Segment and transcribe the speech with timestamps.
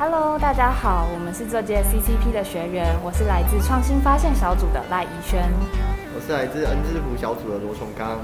[0.00, 5.46] Hello，大家好，我们是这届 CCP 的学员，我是来自创新发现小组的赖怡轩，
[6.16, 8.16] 我是来自恩智福小组的罗崇刚。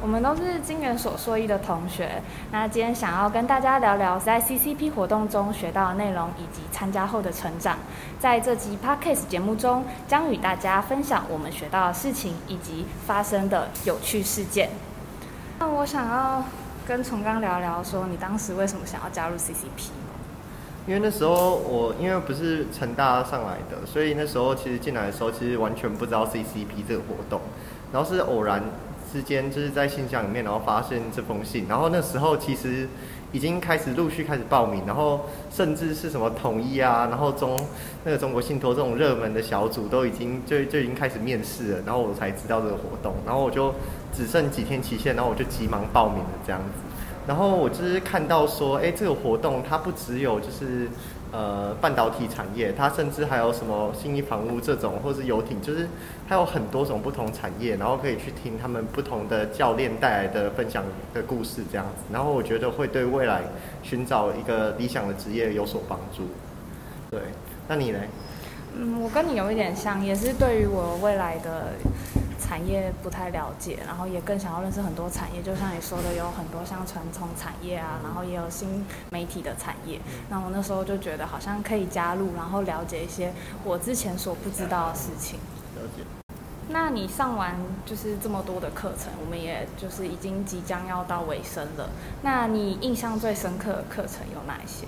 [0.00, 2.22] 我们都是金元所硕一的同学。
[2.52, 7.76] 那今天想要跟大家聊聊在 CCP 活动中学到的内容，以及参加后的成长。
[8.20, 14.70] 在这集 Podcast 节目中，将与大家分享我们学到的事情以及发生的有趣事件。
[15.58, 16.44] 那我想要
[16.86, 19.90] 跟崇刚聊聊，说你当时为什么想要加入 CCP？
[20.86, 27.40] 因为那时候我因为不是成大上来的，所以那时候其实进来的时候，其实完全不知道 CCP 这个活动，
[27.92, 28.62] 然后是偶然。
[29.12, 32.86] 之间就是在信箱里面，然后发现这封信，然后那时候其实
[33.32, 37.56] 已经开始陆续开始报名，然后甚至是什么统一啊，然后中
[38.04, 43.72] 那个中国信托这种热门的小组都已经就就已经开始面试了，然后我才知道这个活动，然后我就
[44.12, 46.85] 只剩几天期限，然后我就急忙报名了这样子，
[47.26, 50.88] 然后我就是看到说，哎，这个活动它不只有就是。
[51.32, 55.86] 呃，半导体产业，它甚至还有什么信义房屋这种，或是游艇，就是
[56.26, 63.42] 它有很多种不同产业，然后可以去听他们不同的教练带来的分享的故事这样子，然后我觉得会对未来
[63.82, 66.22] 寻找一个理想的职业有所帮助。
[67.10, 67.20] 对，
[67.68, 67.98] 那你呢？
[68.78, 71.72] 嗯，我跟你有一点像，也是对于我未来的。
[72.46, 75.42] 产业不太了解，然后也更想要认识很多产业。
[75.42, 80.00] 就像你说的，有很多像传统产业啊，然后也有新媒体的产业。
[80.30, 83.32] 那我那时候就觉得好像可以加入，然后了解一些
[83.64, 85.40] 我之前所不知道的事情。
[85.74, 86.04] 了解。
[86.68, 91.90] 那你上完就是这么多的课程，我们也就是已经即将要到尾声了。
[92.22, 94.86] 那你印象最深刻的课程有哪一些？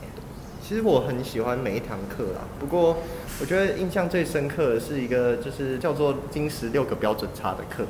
[0.68, 2.94] 其实我很喜欢每一堂课啦，不过
[3.40, 7.86] 我觉得印象最深刻的是一个就是叫做金石六个标准差的课。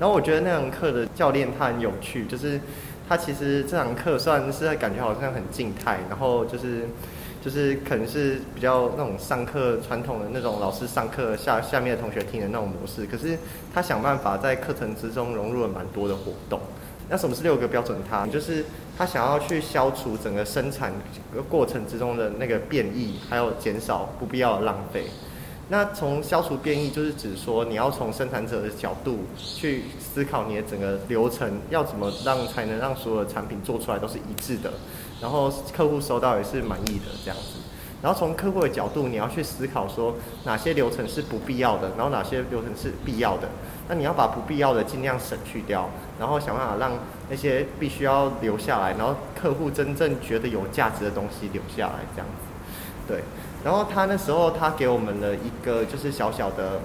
[0.00, 2.58] 然后我觉得那堂课的教练他很有趣，就是
[3.06, 6.88] 他其实这堂课虽然是感觉好像很静态，然后就是
[7.44, 13.36] 就是可能是比较那种上课传统的那种老师上课下下面的同学听的那种模式，可是
[13.74, 16.58] 他想办法在课程之中融入了蛮多的活动。
[17.10, 18.26] 那什么是六个标准差？
[18.26, 18.64] 就是
[18.96, 20.92] 他想要去消除整个生产
[21.48, 25.04] 过程之中的那个变异，还有减少不必要的浪费。
[25.68, 34.70] 那从消除变异，就是指说你要从生产者的角度去思考你的整个流程，要怎么让才能让所有的产品做出来都是一致的，
[35.20, 37.58] 然后客户收到也是满意的这样子。
[38.02, 40.14] 然后从客户的角度，你要去思考说
[40.44, 43.48] 哪些流程是不必要的，然后哪些流程是必要的。
[43.88, 46.92] 那你要把不必要的尽量省去掉，然后想办法让
[47.28, 53.08] 那些必须要留下来，然后客户真正觉得有价值的东西留下来，这样子。
[53.08, 53.22] 对。
[53.64, 56.80] 然后他那时候他给我们了一个就是小小的，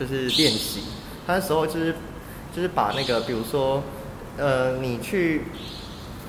[0.00, 0.84] 就是练习。
[1.26, 1.94] 他那时候就是
[2.54, 3.82] 就是把那个比如说，
[4.38, 5.42] 呃，你去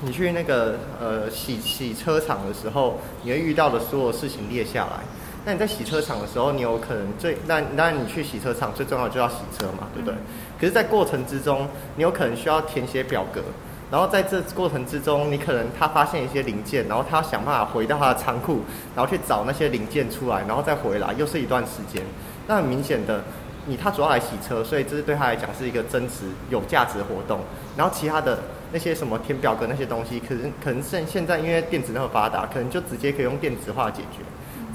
[0.02, 5.00] 你去那个呃洗洗车场的时候，你会遇到的所有事情列下来。
[5.46, 10.18] 那你在洗车场的时候，你有可能最那那你去洗车场最重要就要洗车嘛，对不对？
[10.58, 13.40] 可是，在过程之中，你有可能需要填写表格，
[13.88, 18.62] 然后在这过程之中，你可能他发现一些零件，然后他想办法回到他的仓库，
[18.96, 22.02] 然后去找那些零件出来，然后再回来，又是一段时间。
[22.48, 23.22] 那很明显的，
[23.66, 27.38] 你他主要来洗车，所以这是对他来讲是一个真实有价值的活动。
[27.76, 28.36] 然后其他的
[28.72, 34.24] 那些什么填表格那些东西，可能可能现现在因为电子那么发达，可能就直接可以用电子化解决。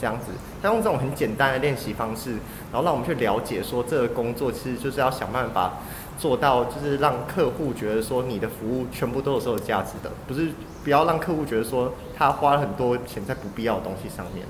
[0.01, 0.31] 这样子，
[0.63, 2.31] 他用这种很简单的练习方式，
[2.71, 5.73] 然后让我们去了解说，这个工作其实就是要想办法
[6.17, 10.49] 做到，就是让客户觉得说，你的服务全部都是有价值的，不是
[10.83, 14.43] 不要让客户觉得说，他花了很多钱在不必要的东西上面，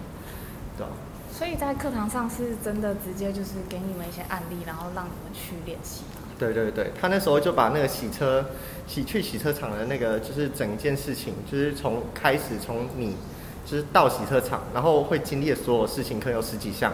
[0.78, 0.94] 对吧？
[1.38, 6.04] 所以在课堂上是真的直接就是给你们一些案例，然后让你们去练习。
[6.40, 8.46] 对对对，他那时候就把那个洗车、
[8.88, 13.18] 洗去洗车场的那个，就是整件事情，就是从开始从你。
[13.66, 16.92] 就是到洗车场，然后会经历的所有事情，可能有十几项，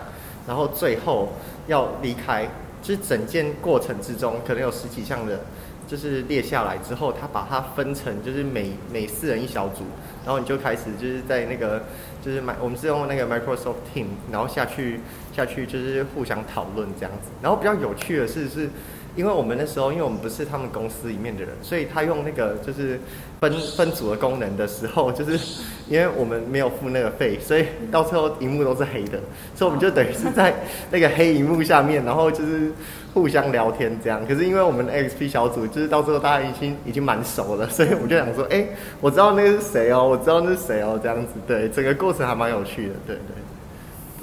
[0.48, 1.30] 然后最后
[1.68, 2.48] 要离开，
[2.82, 5.40] 就是整件过程之中，可能有十几项的，
[5.88, 9.84] 就是列下来之后，他把它分成，就是每每四人一小组，
[10.26, 11.84] 然后你就开始就是在那个，
[12.24, 15.00] 就是买我们是用那个 Microsoft Team，然后下去
[15.36, 18.70] 下去就是互相讨论这样子，然后比较有趣的是是。
[19.18, 22.98] 因为我们那时候，因为我们不是他们公司里面的人，所以他用那个就是
[23.42, 25.32] 分分组的功能的时候，就是
[25.90, 29.20] 因为我们没有付那个费，所以到最后荧幕都是黑的，
[29.56, 30.54] 所以我们就等于是在
[30.92, 32.72] 那个黑荧幕下面，然后就是
[33.14, 34.22] 互相聊天这样。
[34.28, 38.64] 可是因为我们 XP 小组就是到最后大家已经已经蛮熟了，所以我就想说，哎，
[39.02, 43.47] 我知道那个是谁哦，我知道那是谁哦，这样子，对，整个过程还蛮有趣的，对对。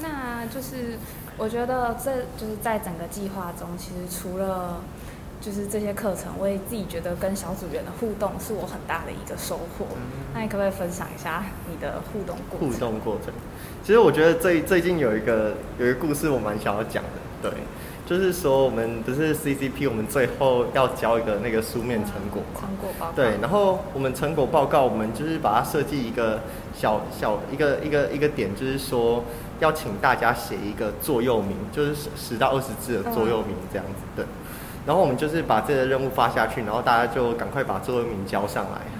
[0.01, 0.99] 那就是。
[1.37, 4.81] 我觉得这就是在整个计划中，其实除了
[5.41, 9.85] 就是这些课程，我也自己觉得跟小组员的互动是我很大的一个收获。
[10.33, 12.71] 那你可不可以分享一下你的互动过程？
[12.71, 13.35] 互动过程，
[13.83, 17.51] 其实我觉得最最近有一个有一个故事，我蛮想要讲的。
[17.51, 17.51] 对，
[18.07, 22.61] 就是说我们不是 CCP，我们最后要交一个那个书面成果嘛？
[22.61, 23.13] 成果报告。
[23.13, 26.41] 对，然后我们成果报告，我们就是把它设计一个
[26.77, 29.25] 小小一个一个一个点，就是说
[29.59, 34.03] 要请大家写一个座右铭，就是十十到二十字的座右铭这样子。
[34.15, 34.25] 对。
[34.87, 38.94] 然后我们就是把这个任务发下去，然后大家就赶快把座右铭交上来，对。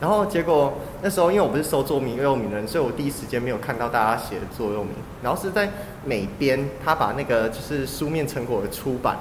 [0.00, 0.72] 然后结果
[1.02, 4.92] 那时候因为我不是收座右铭的人，所以我第一时间没有看到大家写的座右铭。
[5.22, 5.68] 然后是在
[6.04, 9.16] 美编他把那个就是书面成果的出版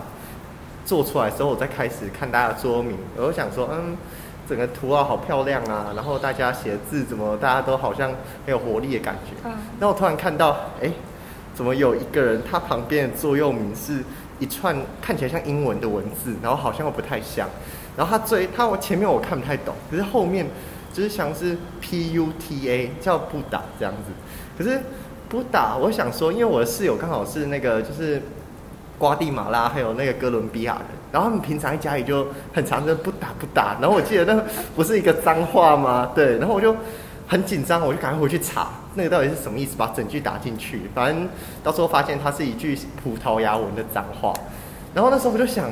[0.86, 2.96] 做出来的时候，我再开始看大家的座右铭。
[3.16, 3.98] 我就想说，嗯，
[4.48, 8.10] 整个图啊好漂亮啊，然后大家写的字怎么大家都好像
[8.46, 9.32] 很有活力的感觉。
[9.46, 9.52] 嗯。
[9.80, 10.92] 然后我突然看到，哎，
[11.56, 14.04] 怎么有一个人他旁边的座右铭是？
[14.40, 17.50] 一串看起来像英文的文字，然后好像又不太像，
[17.98, 20.46] 然后他最他我前面我看不太懂，可是后面
[20.94, 24.12] 就是像是 P U T A 叫不打这样子，
[24.58, 24.80] 可是
[25.28, 28.22] 不打我想说，因为我的室友刚好是那个就是
[28.98, 34.46] 瓜地马拉还有那个哥伦比亚人，然后他们平常在家里就很常的不打不打，然后我记得那个
[34.76, 36.12] 不是一个脏话吗？
[36.16, 36.74] 对，然后我就。
[37.30, 40.84] 很紧张，我就赶快回去查那个到底是什么意思，把整句打进去。
[40.96, 41.28] 反正
[41.62, 44.34] 到时候发现它是一句葡萄牙文的脏话。
[44.94, 45.70] 然后那时候我就想，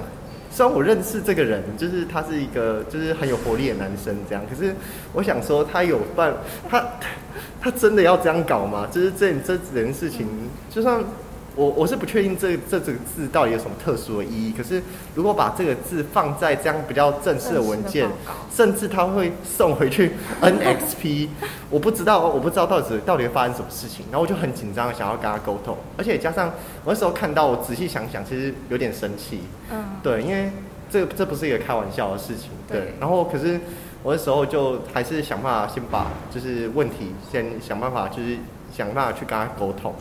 [0.55, 4.73] 虽然我认识这个人，就是他是一个就是很有活力的男生这样，可是
[5.11, 6.33] 我想说他有办
[6.69, 6.81] 他
[7.59, 8.87] 他真的要这样搞吗？
[8.89, 10.25] 就是这这件事情，
[10.69, 11.03] 就算。
[11.55, 14.53] 我我是不确定这这这个字到底有什么特殊的意义。
[14.55, 14.81] 可是
[15.15, 18.07] 如果把这个字放在这样比较正式的文件，
[18.53, 20.11] 甚至他会送回去
[20.41, 21.29] NXP，
[21.69, 24.05] 我不知道我不知道到底到底会发生什么事情。
[24.11, 26.47] 然后我就很紧张，想要跟他沟通，而且加上
[26.83, 29.41] 我那时候看到，我仔细想想，其实有点生气。
[29.71, 30.51] 嗯，对，因为
[30.89, 32.49] 这这不是一个开玩笑的事情。
[32.67, 33.59] 对，然后可是
[34.03, 38.37] 我那时候就还是想办法先把就是问题先想办法就是
[38.75, 39.93] 想办法去跟他沟通。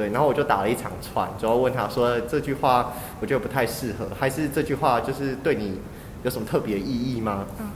[0.00, 5.78] 对，然后我就打了一场串，主要问他说这句话我觉得不太适合，还是这句话就是对你
[6.22, 7.44] 有什么特别意义吗？
[7.58, 7.68] 嗯，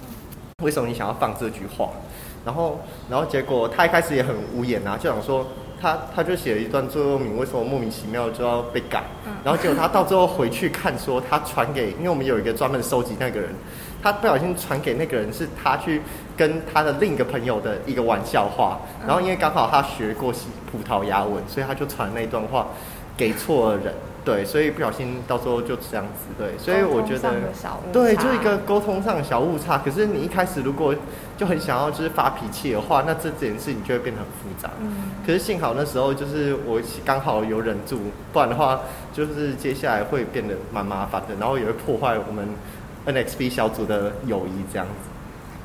[0.62, 1.91] 为什么你想要放这句话？
[2.47, 2.81] 然后，
[3.11, 5.47] 然后结果他一开始也很无言啊，就想说
[5.79, 9.05] 他他就写了一段座右铭，为什么莫名其妙就要被改？
[9.44, 13.50] 然后结果他到最后回去看说他传给，因为我们有一个专门收集那个人。
[14.04, 16.02] 他不小心传给那个人，是他去
[16.36, 20.30] 跟他的另一个朋友的一个玩笑话，然后因为刚好他学过
[20.70, 22.66] 葡萄牙文，所以他就传那段话
[23.16, 27.30] 给错了人，对，所以不小心到时候就这样子，对，所以我觉得，
[27.94, 29.78] 对，就一个沟通上的小误差。
[29.78, 30.94] 可是你一开始如果
[31.38, 34.68] 就很想要就是发脾气的话，那这件事情就会变得很复杂。
[34.82, 37.98] 嗯，可是幸好那时候就是我刚好有忍住，
[38.34, 38.80] 不然的话
[39.14, 42.46] 就是接下来会变得蛮麻烦的，然后也会破坏我们。
[43.06, 45.10] NXP 小组的友谊这样子，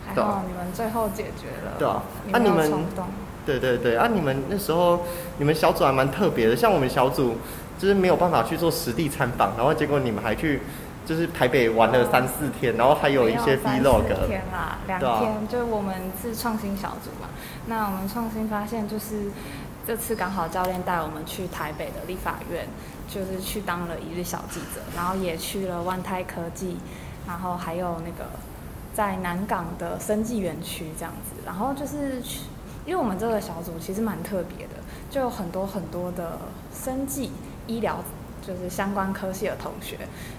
[0.08, 1.74] 还好你们最后解决了。
[1.80, 2.86] 对啊，啊你们，
[3.46, 5.02] 对对对，啊你们那时候
[5.38, 7.36] 你们小组还蛮特别的，像我们小组
[7.78, 10.62] 就是没有办法去做实地参访，然后结果你们还去
[11.06, 14.04] 就是台北玩了三四天，然后还有一些 vlog。
[14.28, 17.30] 天啦，两天，就我们是创新小组嘛，
[17.68, 19.32] 那我们创新发现就是
[19.88, 22.68] 这次刚好教练带我们去台北的立法院，
[23.08, 26.78] 就是去当了一日小记者，然后也去了万泰科技。
[27.30, 28.28] 然后还有那个
[28.92, 32.20] 在南港的生技园区这样子，然后就是
[32.88, 34.74] 因为我们这个小组其实蛮特别的，
[35.12, 36.40] 就有很多很多的
[36.74, 37.32] 生技
[37.68, 38.04] 医疗
[38.42, 39.96] 就是相关科系的同学。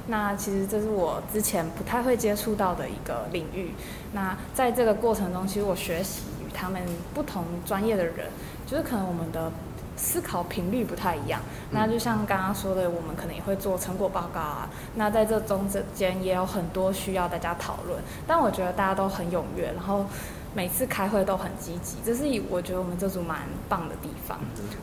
[0.09, 3.71] 那其实这是我之前不太会接触到的一个领域。
[4.13, 6.83] 那在这个过程中，其实我学习与他们
[7.15, 8.27] 不同专业的人，
[8.67, 9.53] 就是可能我们的。
[10.03, 11.39] 思考频率不太一样，
[11.71, 14.67] 那就像刚刚说的，我们可能也会做成果报告啊。
[14.95, 20.07] 那在这中之间也有很多需要大家讨论，但我觉得大家都很踊跃，然后
[20.55, 24.39] 每次开会都很积极，这是我觉得我们这组蛮棒的地方。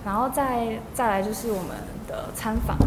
[0.05, 1.75] 然后再再来就是我们
[2.07, 2.77] 的参访，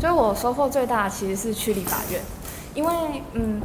[0.00, 2.20] 所以我收获最大其实是去立法院，
[2.74, 3.60] 因为嗯，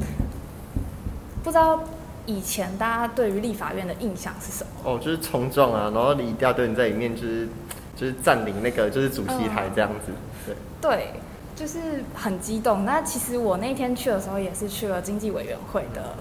[1.43, 1.79] 不知道。
[2.27, 4.69] 以前大家对于立法院的印象是什么？
[4.84, 7.48] 哦，就是冲撞啊，然后一大堆人在里面，就是
[7.96, 10.12] 就是占领那个就是主席台这样子。
[10.46, 11.13] 对对，
[11.55, 12.86] 就是很激动。
[12.86, 16.15] 那其实我那天去的时候也是去了经济委员会的，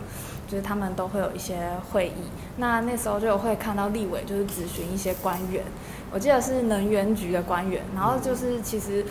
[0.49, 1.59] 就是他们都会有一些
[1.91, 2.23] 会议。
[2.57, 5.65] 那那时候就会看到立委就是咨询一些官员，
[6.13, 9.05] 我记得是能源局的官员，然后就是其实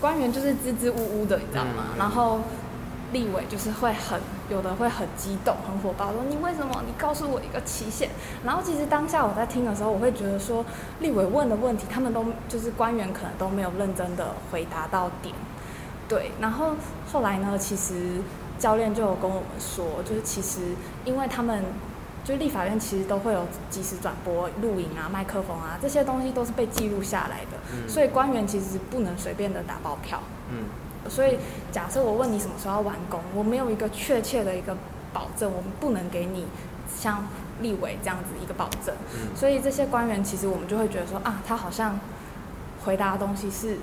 [0.00, 1.84] 官员就是支支吾吾的，你知道吗？
[1.98, 2.40] 然后。
[3.12, 6.82] 立委就是会很有的会很激动、很火爆，说你为什么？
[6.86, 8.08] 你告诉我一个期限。
[8.44, 10.64] 然后其实当下我在听的时候，我会觉得说，
[11.00, 15.34] 立委问的问题，他们都就是官员可能都没有认真的回答到点。
[16.08, 16.72] 对，然后
[17.12, 18.20] 后来呢，其实
[18.58, 20.60] 教练就有跟我们说，就是其实
[21.04, 21.62] 因为他们。
[22.24, 30.20] 就立法院其实都会有即时转播、录影啊、麦克风啊，这些东西都是被记录下来的，所以官员其实不能随便的打包票。
[30.48, 30.66] 嗯，
[31.08, 31.38] 所以
[31.70, 34.76] 假设我问你什么时候要完工，我没有一个确切的一个
[35.12, 36.46] 保证，我们不能给你
[36.94, 37.26] 像
[37.60, 38.94] 立委这样子一个保证。
[39.14, 41.98] 嗯，所以这些官员其实我们就会觉得说啊，他好像
[42.84, 43.78] 回答的东西是。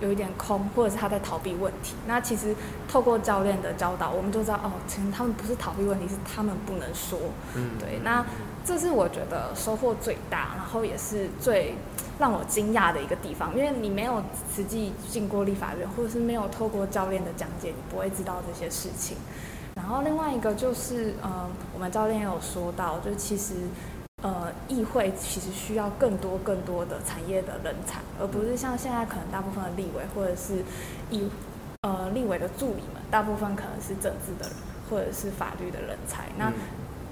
[0.00, 1.94] 有一点空，或者是他在逃避问题。
[2.06, 2.54] 那其实
[2.88, 7.18] 透过教练的教导，我们就知道哦，其实他们不是逃避问题，是他们不能说。
[7.54, 8.00] 嗯，对。
[8.04, 8.24] 那
[8.64, 11.74] 这是我觉得收获最大，然后也是最
[12.18, 14.22] 让我惊讶的一个地方，因为你没有
[14.54, 19.16] 实际进过立法院，或者是没有透过教练的讲解，你不会知道这些事情。
[19.74, 23.54] 然后另外一个就是，嗯，我们教练也有说到，就是其实。
[24.68, 30.64] 呃，议会其实需要更多更多的产业的人才，而不是像现在可能大部分的立委或者是
[31.10, 31.28] 议
[31.82, 34.56] 呃立委的助理们，大部分可能是政治的人
[34.90, 36.52] 或者是法律的人才，那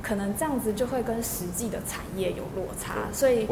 [0.02, 3.49] 可能这样子就会跟实际的产业有落差，所以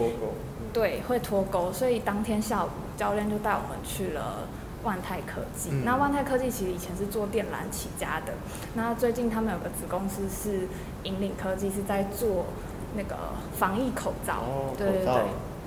[0.73, 4.49] 对会脱钩，所以当天下午教练就带我们去了
[4.82, 5.71] 万泰科技。
[5.85, 8.32] 那万泰科技其实以前是做电缆起家的，
[8.75, 10.68] 那最近他们有个子公司是
[11.04, 12.47] 引领科技，是在做。
[12.95, 13.17] 那个
[13.57, 14.43] 防疫口罩，
[14.77, 15.15] 对对对，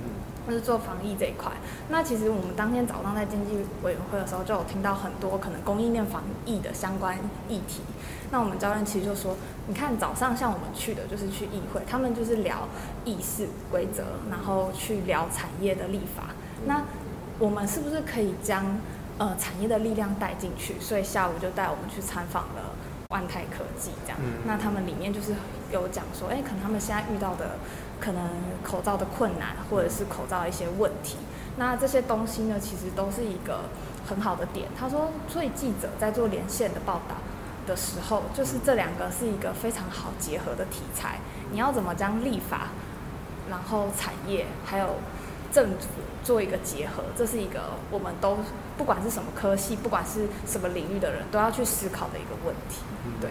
[0.03, 1.51] 嗯，是做防疫这一块。
[1.89, 7.17] 那其实我们当天早上在经济委员会的时候，就有听到很多可能供应链防疫的相关
[7.47, 7.81] 议题。
[8.31, 9.35] 那我们教练其实就说，
[9.67, 12.67] 你看早上像我们去的就是去议会，他们就是聊
[13.05, 16.25] 议事规则，然后去聊产业的立法。
[16.65, 16.83] 那
[17.39, 18.77] 我们是不是可以将
[19.17, 20.79] 呃产业的力量带进去？
[20.79, 22.71] 所以下午就带我们去参访了。
[23.09, 25.35] 万泰科技这样，那他们里面就是
[25.75, 27.57] 有讲说，哎，可能他们现在遇到的
[27.99, 28.29] 可能
[28.63, 31.17] 口罩的困难，或者是口罩一些问题，
[31.57, 33.61] 那这些东西呢，其实都是一个
[34.07, 34.67] 很好的点。
[34.79, 37.15] 他说，所以记者在做连线的报道
[37.67, 41.19] 的时候，就是这两个是一个非常好结合的题材。
[41.51, 42.69] 你要怎么将立法，
[43.49, 44.95] 然后产业还有
[45.51, 45.87] 政府
[46.23, 48.37] 做一个结合，这是一个我们都。
[48.77, 52.81] 不管是什么科系，不管是什么领域的人，都要去思考的一个问题。
[53.21, 53.29] 对。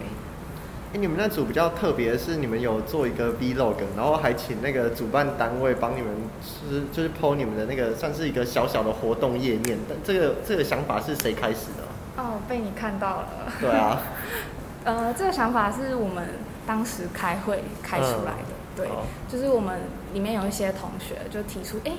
[0.95, 6.09] 哎，你们那组比较特别的是，你们有做一个 Vlog，然后还请那个主办单位帮你们
[6.41, 9.77] 是就是 PO 你们的那个算是一个小小的活动页面。
[9.89, 12.23] 但这个这个想法是谁开始的？
[12.23, 13.27] 哦，被你看到了。
[13.59, 14.03] 对啊。
[14.85, 16.29] 呃，这个想法是我们
[16.65, 18.55] 当时开会开出来的。
[18.77, 18.87] 对。
[19.27, 19.81] 就是我们
[20.13, 21.91] 里面有一些同学就提出，哎。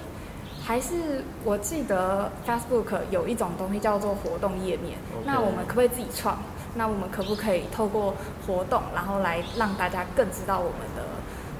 [0.64, 6.36] 还是我记得 Facebook 有一种东西叫做活动页面，那我们可不可以自己创？
[6.76, 8.14] 那我们可不可以透过
[8.46, 11.02] 活动，然后来让大家更知道我们的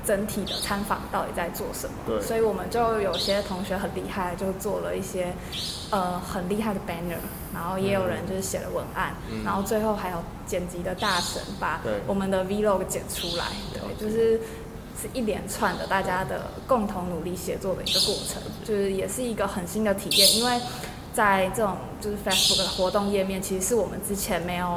[0.05, 2.21] 整体的参访到底在做什么？
[2.23, 5.33] 所以我们就有些同学很厉害，就做了一些
[5.91, 7.19] 呃很厉害的 banner，
[7.55, 14.41] 然后也有人就是写了文案，然后最后还有剪辑的大神把我们的 Vlog 剪出来，对，就是。
[14.99, 20.37] 是一连串的大家的共同努力协作的一个过程，就是也是一个很新的体验。
[20.37, 20.59] 因为
[21.17, 24.77] 在这种就是 Facebook 的活动页面，其实是我们之前没有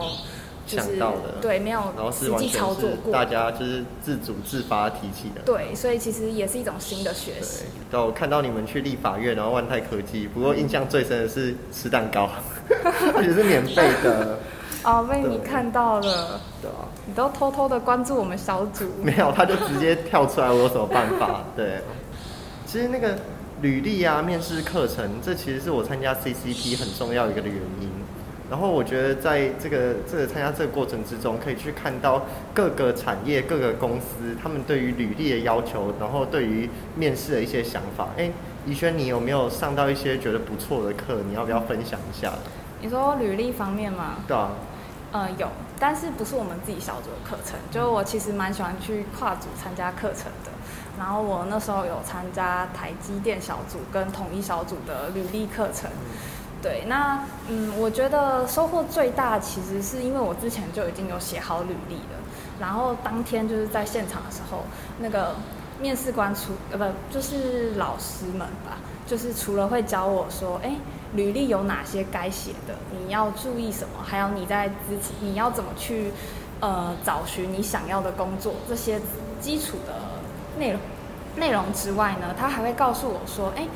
[0.66, 5.42] 想到的，对，没有实际操作过，大家就是自主自发提起的。
[5.46, 7.66] 对，所以其实也是一种新的学习。
[7.92, 12.30] 都看到你们去立法院，然后万泰科技，不过印象最深的是吃蛋糕，
[13.16, 14.40] 而且是免费的。
[14.86, 18.86] 哦，被你看到了，对啊，你都偷偷的关注我们小组。
[19.04, 21.42] 没有，他就直接跳出来，我有什么办法？
[21.54, 21.82] 对，
[22.66, 23.18] 其实那个
[23.62, 27.90] 履历啊、面试课程，这其实是我参加 CCP 很重要一个的原因。
[28.50, 38.08] 然后我觉得在这个这个参加这个过程之中，可以去看到各个产业、各个公司他们对于履历的要求，然后对于面试的一些想法。
[38.18, 38.32] 哎，
[38.66, 41.20] 怡轩，你有没有上到一些觉得不错的课？
[41.28, 42.34] 你要不要分享一下？
[42.82, 44.16] 你说履历方面吗？
[44.28, 44.52] 对啊。
[45.12, 45.48] 呃，有，
[45.80, 47.60] 但是不是我们自己小组的课程。
[47.72, 50.52] 就我其实蛮喜欢去跨组参加课程的。
[51.00, 55.90] 然后我那时候有参加台积电小组跟统一小组的履历课程。
[56.62, 62.20] 对，那嗯，我觉得收获最大其实是因为我之前就已经有写好履历了。
[62.60, 64.66] 然后当天就是在现场的时候，
[65.00, 65.34] 那个
[65.80, 68.78] 面试官除呃不就是老师们吧，
[69.08, 70.76] 就是除了会教我说，哎。
[71.16, 72.76] 履历有哪些该写的？
[72.92, 74.04] 你要注意什么？
[74.06, 76.12] 还有你在之前你要怎么去
[76.60, 78.54] 呃找寻你想要的工作？
[78.68, 79.02] 这些
[79.42, 79.94] 基础的
[80.60, 80.80] 内容
[81.38, 83.68] 内容之外呢，他还会告诉我说：“哎，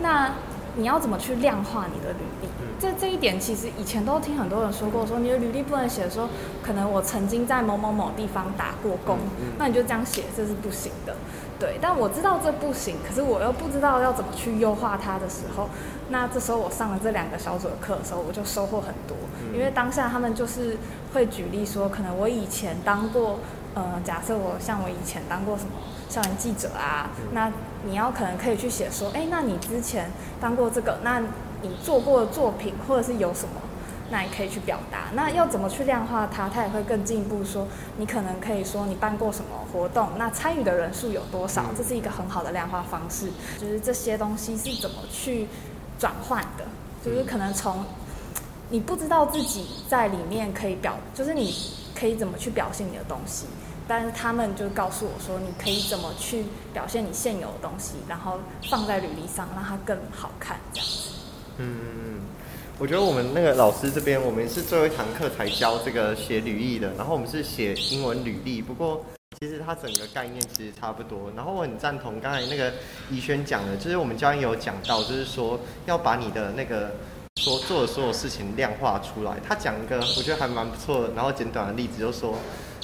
[0.00, 0.32] 那
[0.76, 2.48] 你要怎么去量化你的履历？”
[2.80, 6.28] 这这一点其实以前都听很多人说过，说你的履历不能写说
[6.64, 9.18] 可能我曾经在某某某地方打过工，
[9.56, 11.14] 那你就这样写，这是不行的。
[11.60, 15.68] 对，但我知道这不行，可是我又不知道要怎么去优化它的时候，
[16.08, 19.16] 那这时候我上了这两个小组的课的时候，我就收获很多，
[19.52, 20.76] 因为当下他们就是
[21.14, 23.38] 会举例说，可能我以前当过，
[23.74, 25.70] 呃，假设我像我以前当过什么
[26.12, 27.50] 校园记者啊，那
[27.86, 31.20] 你要可能可以去写说，哎，那你之前当过这个，那
[31.62, 33.54] 你做过的作品或者是有什么？
[34.10, 36.46] 那你可以去表达，那要怎么去量化它？
[36.46, 37.66] 它也会更进一步说，
[37.96, 41.64] 你可能可以说你办过什么活动，那参与的人数有多少？
[41.74, 43.30] 这是一个很好的量化方式。
[43.58, 45.48] 就是这些东西是怎么去
[45.98, 46.64] 转换的？
[47.02, 47.82] 就是可能从
[48.68, 51.54] 你不知道自己在里面可以表，就是你
[51.98, 53.46] 可以怎么去表现你的东西，
[53.86, 58.38] 但是他们就告诉我说，你可以怎么去表现你现有的东西，然后
[58.70, 61.10] 放在履历上，让它更好看，这样子。
[61.58, 62.20] 嗯。
[62.78, 68.60] 我觉得我们那个老师这边，我们是最后一堂课才教这个写履历的，然后我们是写英文履历。
[68.60, 69.04] 不过
[69.38, 71.30] 其实它整个概念其实差不多。
[71.36, 72.72] 然后我很赞同刚才那个
[73.08, 76.90] 怡轩讲的，就是我们教练有讲到，就是说要把你的那个
[77.36, 79.34] 所做的所有事情量化出来。
[79.46, 82.36] 他讲一个我觉得还蛮不错的，然后简短的例子，就说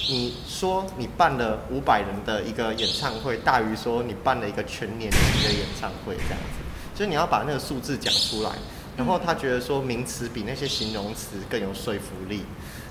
[0.07, 6.63] 你说你办了五百人的一个演唱会，大于说你办了一个全年级的演唱会这样子，
[6.95, 8.51] 就是你要把那个数字讲出来。
[8.97, 12.43] 然后他觉得说名词比那些形容词更有说服力。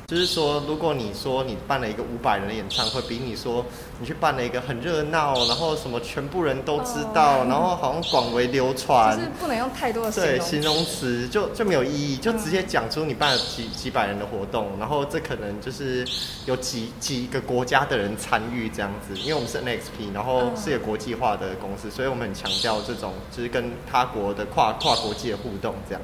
[0.08, 3.62] 就是说，如果你说你办了一个五百人的演唱会，比你说
[4.00, 16.06] 你去办了一个很热闹，然后什么全部人都知道，然后好像广为流传，就是不能用太多的对形容词，就就没有意义，就直接讲出你办了几几百人的活动，然后这可能就是
[16.46, 26.00] 有几几个国家的人参与这样子，因为我们是 NXP，然后是一个国际化的公司，所以我们很强调这种就是跟他国的跨跨国际的互动这样。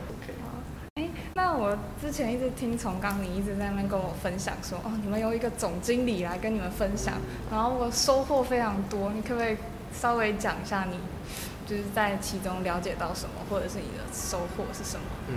[1.37, 7.15] 那我之前一直听从刚你一直在那边跟我分享说，哦，你们有一个总经理来跟你们分享，
[7.51, 9.11] 然后我收获非常多。
[9.13, 9.57] 你可不可以
[9.93, 10.97] 稍微讲一下你
[11.67, 15.07] 就是在其中了解到什么，或者是你的收获是什么？
[15.29, 15.35] 嗯，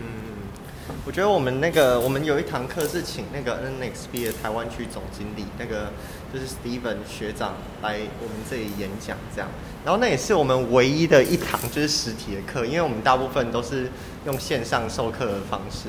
[1.06, 5.92] 我觉得我们那个我们有一堂课是请那个 NXP 的台湾区总经理，那个
[6.34, 9.50] 就是 Steven 学长来我们这里演讲，这样。
[9.86, 13.90] 然后那也是我们唯一的一堂就是实体的课，因为我们大部分都是
[14.26, 15.88] 用线上授课的方式，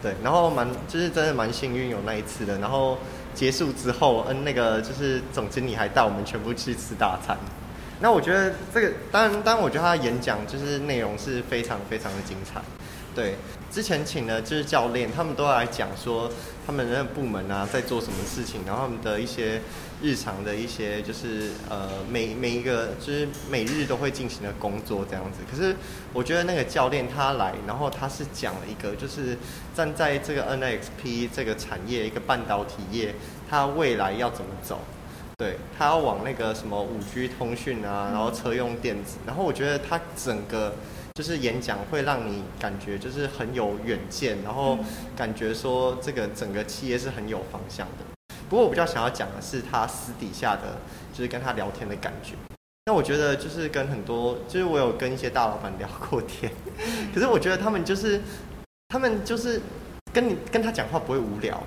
[0.00, 0.14] 对。
[0.22, 2.58] 然后蛮就是真的蛮幸运有那一次的。
[2.58, 2.96] 然后
[3.34, 7.36] 结束之后，嗯，那个就是总经理还带我们全部去吃大餐。
[8.04, 12.60] 那我觉得这个当然，当然我觉得他的演讲就是内容是非常非常的精彩。
[13.14, 13.36] 对，
[13.70, 16.30] 之前请的就是教练，他们都来讲说
[16.66, 19.58] 他们的部门啊在做什么事情，然后他们的一些。
[20.02, 25.74] 日常的一些就是呃每每一个就是每日都会进行的工作这样子，可是
[26.12, 29.38] 我觉得那个教练他来，然后他是讲了一个就是
[29.74, 33.14] 站在这个 NXP 这个产业一个半导体业，
[33.48, 34.80] 它未来要怎么走？
[35.44, 40.72] 对，他要往那个什么五 G 通讯啊，然后车用电子，然后我觉得他整个
[41.12, 44.78] 就是演讲会让你感觉就是很有远见，然后
[45.14, 48.34] 感觉说这个整个企业是很有方向的。
[48.48, 50.78] 不过我比较想要讲的是他私底下的，
[51.12, 52.32] 就是跟他聊天的感觉。
[52.86, 56.50] 那我觉得就是跟很多，就是我有跟一些大老板聊过天，
[57.14, 58.18] 可是我觉得他们就是，
[58.88, 59.60] 他们就是
[60.10, 61.62] 跟你跟他讲话不会无聊。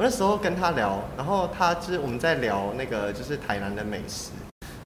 [0.00, 4.30] 嗯，我那时候跟他聊，然后他就是我们在聊那个就是台南的美食。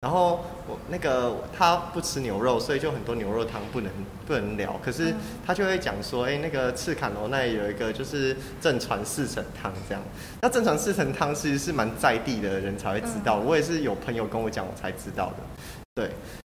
[0.03, 3.91] 然后我那个他不吃牛肉，所以就很多牛肉汤不能
[4.27, 4.79] 不能聊。
[4.85, 5.15] 可是
[5.47, 10.03] 他就会讲说，哎，那个赤坎楼那里有一个就是正传四神汤这样。
[10.43, 15.84] 那正传四神汤其实是蛮在地的人才会知道，我也是有朋友跟我讲我才知道的。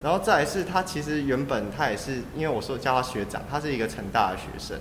[0.03, 4.77] 对，然后再来是他其实原本他也是因为我说叫他学长，他是一个成大的学生。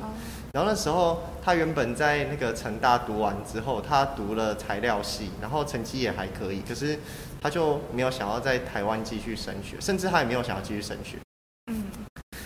[0.52, 6.98] 然后那时候他原本在那个成大读完之后，他读了材料系，然后成绩也还可以，可是。
[7.42, 11.16] 他就没有想要在台湾继续升学，甚至他也没有想要继续升学。
[11.72, 11.87] 嗯，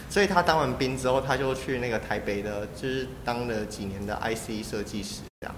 [0.08, 5.54] 所以他当完兵之后，他就去那个台北的，就是当了几年的 IC 设计师这样。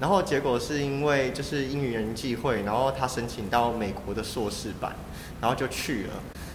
[0.00, 4.92] 然后结果是因为就是因缘际会，然后他申请到美国的硕士班，
[5.40, 6.14] 然后就去了。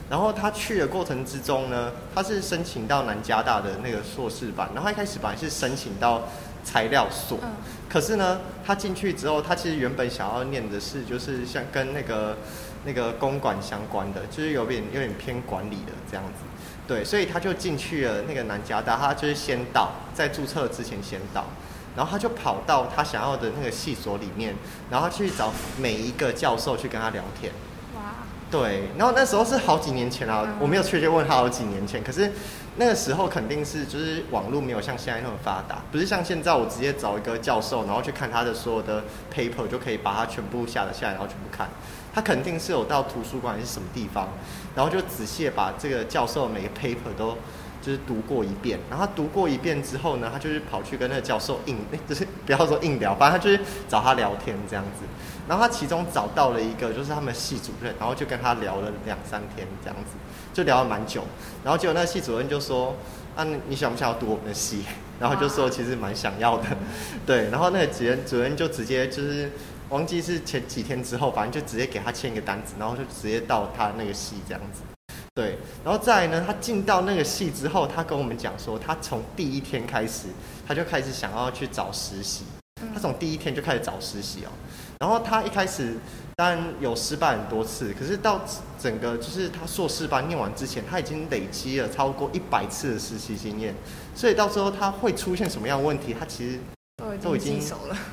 [0.10, 6.24] 然后他去的过程之中呢，他是申请到南加大的那个硕士班，然后一开始本来是申请到。
[6.66, 7.38] 材料所，
[7.88, 12.36] 可是呢，他进去之后，他其实原本想要念的是，就是像跟那个
[12.84, 16.42] 那个公管相关的，就是有点有点偏管理的这样子，
[16.88, 21.46] 对，所以他就进去了那个南加大，他就是先到，在注册之前先到，
[21.96, 24.56] 然后他就跑到他想要的那个系所里面，
[24.90, 27.54] 然后去找每一个教授去跟他聊天。
[28.52, 32.32] 哇，对，然后那时候是好几年前啊，我没有确切问他好几年前，可是。
[32.78, 39.02] 那个时候肯定是就是网络没有像现在那么发达，不是像现在我直接找一个教授，然后去看他的所有的
[39.34, 41.70] paper 就可以把它全部下得下来，然后全部看。
[42.14, 44.28] 他肯定是有到图书馆还是什么地方，
[44.76, 47.38] 然后就仔细把这个教授每个 paper 都
[47.82, 51.78] 就是读过一遍，然后他读过一遍之后呢，他就是跑去跟那个教授硬，
[52.10, 55.06] 就是不要说硬聊，反正他就是找他聊天这样子。
[55.48, 60.16] 然后他其中找到了一个，就是他们系主任，然后就跟他聊了两三天这样子，
[60.54, 61.24] 就聊了蛮久。
[61.64, 62.96] 然后结果那个系主任就说
[63.36, 64.84] ：“啊，你想不想要读我们的系？”
[65.20, 66.66] 然后就说其实蛮想要的，
[67.26, 67.50] 对。
[67.50, 69.50] 然后那个主任主任就直接就是
[69.90, 74.82] 忘记是前几天之后，反正就直接给他签一个单子，然后就直接到他那个系这样子。
[75.34, 80.28] 对，然后再来呢，他进到那个系之后，他跟我们讲说，他从第一天开始，
[80.68, 82.44] 他就开始想要去找实习。
[82.94, 84.50] 他从第一天就开始找实习哦。
[85.06, 85.94] 然后他一开始
[86.36, 88.42] 当然有失败很多次，可是到
[88.80, 93.76] 整个就是他硕士班念完之前，他已经累积了超过一百次的实习经验，
[94.16, 96.60] 所以到时候他会出现什么样的问题，他其实
[97.22, 97.60] 都已经，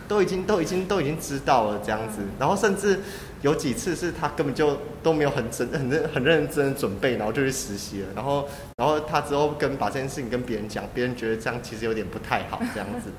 [0.06, 2.18] 都已经都已经都已经知道了这样子。
[2.38, 3.00] 然后甚至
[3.40, 8.08] 有几次是他根本就都没有很真很认很认真的准备，然后就去实习了。
[8.14, 13.10] 然后然后他之后跟把这件事情跟别人讲，别人觉得这样其实有点不太好这样子。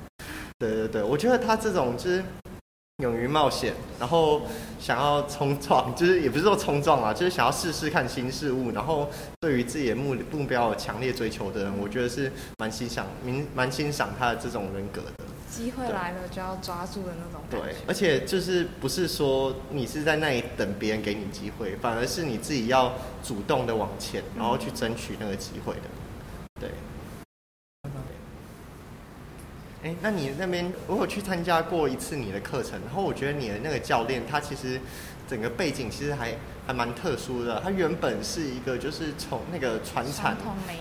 [0.60, 2.24] 对对对，我觉得他这种就是。
[2.98, 4.44] 勇于冒险，然后
[4.80, 15.26] 想要冲撞， 就是也不是说冲撞啊，就是想要试试看新事物，然后对于自己的目目标有强烈追求的人，我觉得是蛮欣赏、蛮蛮欣赏他的这种人格的。
[15.50, 17.42] 机会来了就要抓住的那种。
[17.50, 25.82] 对，而且就是不是说你是在那里等别人给你机会，反而是你自己要主动的往前，然后去争取那个机会的。
[26.62, 26.70] 对。
[29.84, 34.80] 哎，那你那边我有去参加过一次你的课程，然后我觉得你的那个教练他其实
[35.30, 37.60] 整个背景其实还还蛮特殊的。
[37.60, 40.38] 他原本是一个就是从那个传产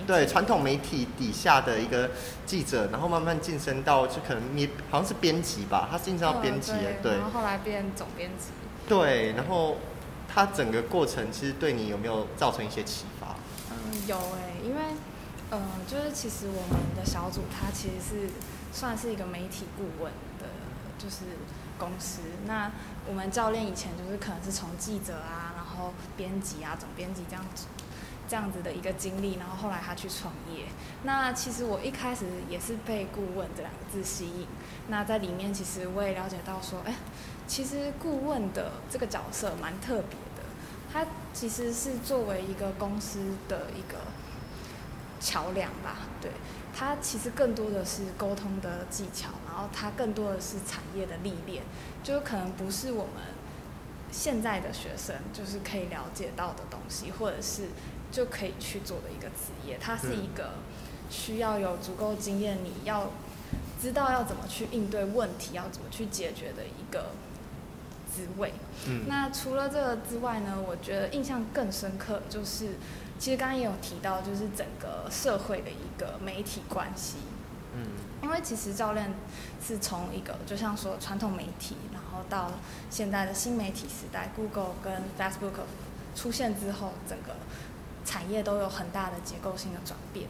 [0.07, 2.13] 对传统媒体底下的一个
[2.47, 6.71] 记者，然后慢慢晋升到就可能你好像是编辑吧，他晋升到编辑，
[7.03, 8.51] 对，然后后来变总编辑。
[8.89, 9.79] 对，然后
[10.33, 13.35] 他整个过程其实对你有没有造成一些启发？
[13.73, 14.81] 嗯，有哎，因为
[15.51, 18.31] 嗯，就是其实我们的小组他其实是。
[18.73, 20.47] 算是一个媒体顾问的，
[20.99, 21.25] 就是
[21.79, 22.23] 公司。
[22.47, 22.71] 那
[23.07, 27.67] 我们教练以前就是可能是从记者啊，然后编辑啊、总编辑这样子，
[28.29, 30.67] 这样子的一个经历，然后后来他去创业。
[31.03, 34.47] 那其实我一开始也是被顾问这两个字吸引。
[34.89, 36.95] 那在里面其实我也了解到说，哎，
[37.47, 40.43] 其实顾问的这个角色蛮特别的。
[40.93, 43.99] 他其实是作为一个公司的一个
[45.21, 46.31] 桥梁吧，对。
[46.75, 51.63] 它其实更多的是沟通的技巧，然后它更多的是产业的历练，
[52.03, 53.23] 就可能不是我们
[54.11, 57.69] 现在的学生就是可以了解到的东西，或者是
[58.11, 59.77] 就可以去做的一个职业。
[59.79, 60.55] 它是一个
[61.11, 63.11] 需要有足够经验，你要
[63.81, 67.11] 知道要怎么去应对问题，要怎么去解决的一个
[68.17, 68.55] 职位。
[69.07, 72.71] 那除了这个之外呢，我觉得印象更深刻就是。
[73.23, 77.19] 其实刚刚也有提到，就是整个社会的一个媒体关系。
[77.73, 77.87] 嗯，
[78.21, 79.15] 因为其实教练
[79.65, 82.51] 是从一个就像说传统媒体，然后到
[82.91, 85.61] 现在的新媒体时代，Google 跟 Facebook
[86.17, 87.37] 出现之后，整个
[88.05, 90.29] 产业都有很大的结构性的转变。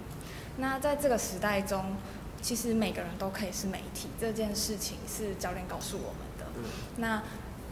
[0.58, 1.96] 那在这个时代中，
[2.42, 6.68] 其实每个人都可以是媒体，这件事情是教练告诉我们的。
[6.98, 7.22] 那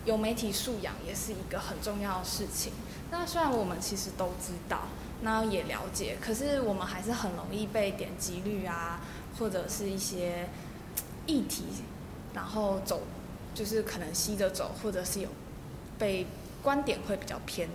[0.07, 2.73] 有媒体素养也是一个很重要的事情。
[3.11, 4.85] 那虽然我们其实都知道。
[5.23, 9.01] 那也了解，可是我们还是很容易被点击率啊，
[9.39, 10.49] 或者是一些
[11.27, 11.65] 议题，
[12.35, 13.03] 然后走，
[13.55, 15.29] 就是可能吸着走，或者是有
[15.99, 16.27] 被
[16.63, 17.69] 观点会比较偏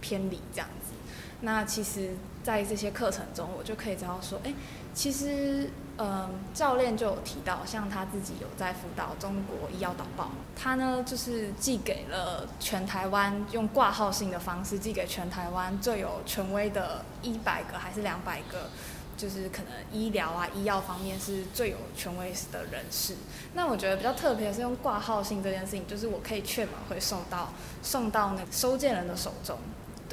[0.00, 0.94] 偏离这样子。
[1.40, 2.10] 那其实，
[2.42, 4.54] 在这些课程中，我就可以知道说，哎，
[4.94, 5.70] 其实。
[5.96, 10.24] 嗯，教练就有提到，像他自己有在辅导《中国医药导报》，
[10.60, 18.70] 他呢就是寄给了全台湾用挂号性的方式寄给全台湾最有权威的一百个还是两百个，
[19.16, 23.14] 就是可能医疗啊、医药方面是最有权威的人士。
[23.52, 27.52] 那我觉得比较特别的是用挂号性这件事情，就是我可以确保会送到
[27.84, 29.56] 送到那个收件人的手中。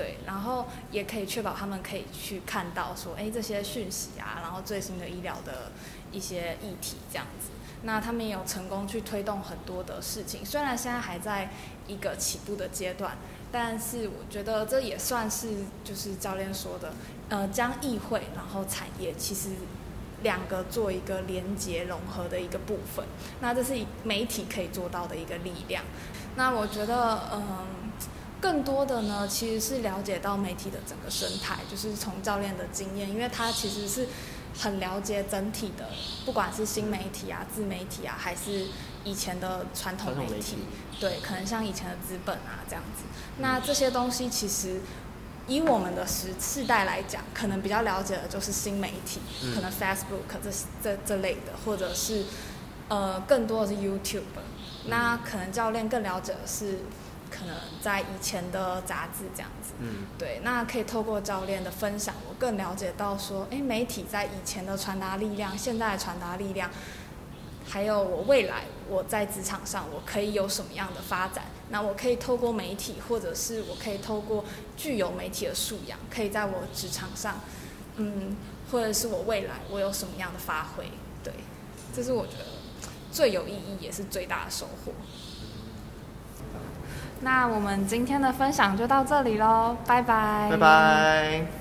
[0.02, 5.72] 对，然后也可以确保他们可以去看到说，哎，这些讯息啊，然后最新的医疗的
[6.12, 7.52] 一些议题这样子。
[7.84, 11.52] 那他们也有成功去推动很多的事情，虽然现在还在
[11.86, 13.16] 一个起步的阶段，
[13.52, 15.50] 但是我觉得这也算是
[15.84, 16.92] 就是教练说的，
[17.30, 19.50] 呃，将议会然后产业其实
[20.24, 23.06] 两个做一个连接融合的一个部分。
[23.40, 25.84] 那这是媒体可以做到的一个力量。
[26.38, 27.81] 那我觉得，嗯。
[28.42, 34.08] 更多的呢，其实是了解到媒体的整个生态，就是从教练的经验，因为他其实是
[34.58, 35.90] 很了解整体的，
[36.26, 38.66] 不管是新媒体啊、自媒体啊，还是
[39.04, 40.58] 以前的传统媒媒体体，
[41.00, 43.04] 对，可能像以前的资本啊这样子。
[43.38, 44.82] 那这些东西其实
[45.48, 50.50] 以我们的时世代来讲，可能比较了解的就是新媒体，嗯可能 Facebook 这
[50.84, 52.26] 这这类的，或者是
[52.90, 54.24] 呃更多的是 YouTube。
[54.88, 56.80] 那可能教练更了解的是，
[57.42, 59.74] 可能在以前的杂志这样子。
[59.80, 66.70] 嗯对，那可以透过教练的分享，我更了解到说，诶，媒体在以前的传达力量，现在的传达力量，
[67.68, 71.46] 还有我未来我在职场上我可以有什么样的发展？
[71.70, 74.46] 那我可以透过媒体，或者是我可以透过
[74.78, 77.40] 具有媒体的素养，可以在我职场上，
[77.96, 78.36] 嗯，
[78.72, 80.86] 或者是我未来我有什么样的发挥？
[81.24, 81.34] 对，
[81.96, 82.46] 这是我觉得
[83.12, 84.92] 最有意义也是最大的收获。
[87.24, 91.61] 那我们今天的分享就到这里喽，拜拜，拜拜。